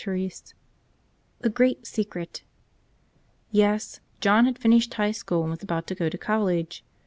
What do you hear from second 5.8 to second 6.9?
to go to college.